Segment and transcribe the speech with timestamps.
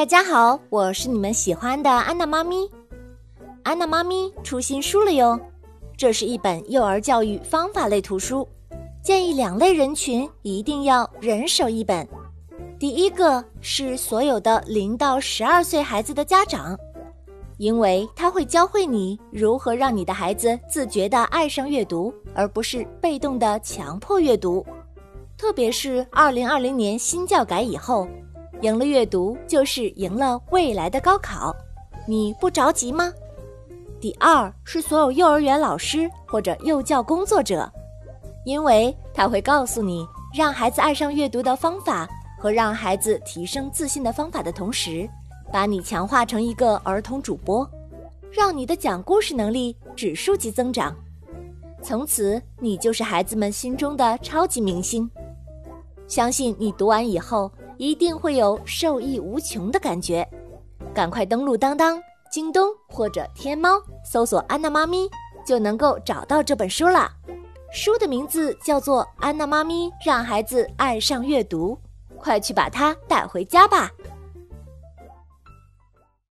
[0.00, 2.66] 大家好，我是你们喜欢的安娜妈咪。
[3.62, 5.38] 安娜妈咪出新书了哟，
[5.94, 8.48] 这是一本幼儿教育方法类图书，
[9.02, 12.08] 建议两类人群一定要人手一本。
[12.78, 16.74] 第一个是所有的零到十二岁孩子的家长，
[17.58, 24.64] 因为他会教会你如何让你的孩子自觉地爱上阅读，而不是被动的强迫阅读。
[25.36, 28.08] 特别是二零二零年新教改以后。
[28.62, 31.54] 赢了阅读，就是赢了未来的高考，
[32.06, 33.12] 你不着急吗？
[34.00, 37.70] 第二是所有幼儿园老师或者幼教工作者，
[38.44, 45.08] 因为他会告诉你让孩子爱上阅读的方法和让孩子提升自信的方法的同时，
[45.52, 47.68] 把你强化成一个儿童主播，
[48.30, 50.96] 让你的讲故事能力指数级增长，
[51.82, 55.10] 从此你就是孩子们心中的超级明星。
[56.10, 57.50] 相信你读完以后。
[57.78, 60.28] 一定会有受益无穷的感觉，
[60.92, 61.98] 赶快登录当当、
[62.30, 65.08] 京东或者天猫，搜索“安娜妈咪”，
[65.46, 67.10] 就能够找到这本书了。
[67.72, 71.74] 书的名字叫做《安娜妈咪让孩子爱上阅读》，
[72.18, 73.90] 快去把它带回家吧。